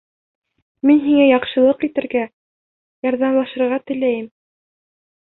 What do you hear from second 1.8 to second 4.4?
итергә, ярҙамлашырға теләйем.